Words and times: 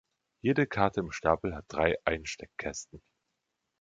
Jede 0.41 0.65
Karte 0.65 1.01
im 1.01 1.11
Stapel 1.11 1.53
hat 1.55 1.65
drei 1.67 1.95
Einsteckkästen. 2.05 3.03